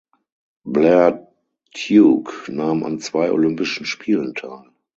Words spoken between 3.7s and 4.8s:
Spielen teil.